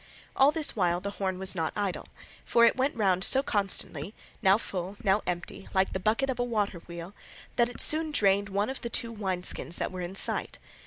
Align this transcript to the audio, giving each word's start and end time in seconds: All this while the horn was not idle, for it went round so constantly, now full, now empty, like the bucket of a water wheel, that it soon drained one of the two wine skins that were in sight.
All 0.35 0.51
this 0.51 0.75
while 0.75 0.99
the 0.99 1.11
horn 1.11 1.37
was 1.37 1.53
not 1.53 1.73
idle, 1.77 2.07
for 2.43 2.65
it 2.65 2.75
went 2.75 2.95
round 2.95 3.23
so 3.23 3.43
constantly, 3.43 4.15
now 4.41 4.57
full, 4.57 4.97
now 5.03 5.21
empty, 5.27 5.69
like 5.75 5.93
the 5.93 5.99
bucket 5.99 6.27
of 6.27 6.39
a 6.39 6.43
water 6.43 6.79
wheel, 6.87 7.13
that 7.55 7.69
it 7.69 7.79
soon 7.79 8.09
drained 8.09 8.49
one 8.49 8.71
of 8.71 8.81
the 8.81 8.89
two 8.89 9.11
wine 9.11 9.43
skins 9.43 9.75
that 9.77 9.91
were 9.91 10.01
in 10.01 10.15
sight. 10.15 10.57